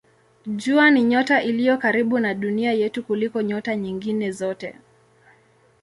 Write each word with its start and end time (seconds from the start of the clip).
Jua 0.45 0.91
ni 0.91 1.03
nyota 1.03 1.41
iliyo 1.43 1.77
karibu 1.77 2.19
na 2.19 2.33
Dunia 2.33 2.73
yetu 2.73 3.03
kuliko 3.03 3.41
nyota 3.41 3.75
nyingine 3.75 4.31
zote. 4.31 4.75